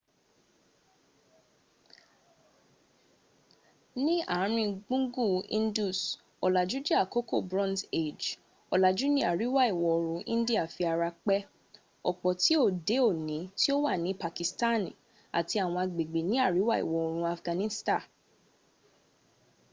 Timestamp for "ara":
10.93-11.09